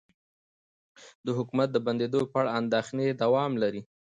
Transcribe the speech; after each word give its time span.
د 1.25 1.27
حکومت 1.37 1.69
د 1.71 1.77
بندیدو 1.85 2.21
په 2.31 2.37
اړه 2.41 2.49
اندیښنې 2.59 3.07
دوام 3.21 3.51
لري 3.63 3.81